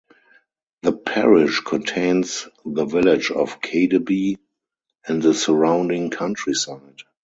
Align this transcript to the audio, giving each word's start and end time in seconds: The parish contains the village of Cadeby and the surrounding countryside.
The 0.81 0.93
parish 0.93 1.59
contains 1.59 2.47
the 2.65 2.85
village 2.85 3.29
of 3.29 3.61
Cadeby 3.61 4.39
and 5.07 5.21
the 5.21 5.35
surrounding 5.35 6.09
countryside. 6.09 7.03